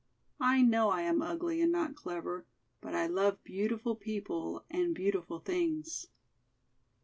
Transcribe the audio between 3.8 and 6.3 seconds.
people and, beautiful things."